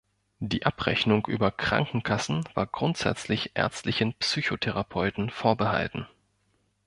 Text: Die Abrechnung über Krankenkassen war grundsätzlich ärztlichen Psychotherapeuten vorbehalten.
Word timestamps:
Die 0.39 0.65
Abrechnung 0.65 1.27
über 1.27 1.51
Krankenkassen 1.51 2.43
war 2.55 2.65
grundsätzlich 2.65 3.51
ärztlichen 3.55 4.13
Psychotherapeuten 4.15 5.29
vorbehalten. 5.29 6.07